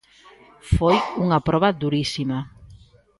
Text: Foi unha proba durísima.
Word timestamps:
Foi 0.75 0.97
unha 1.23 1.39
proba 1.47 1.69
durísima. 1.81 2.39